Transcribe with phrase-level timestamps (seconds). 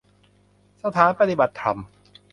[0.83, 1.77] สถานปฏิบัติธรรม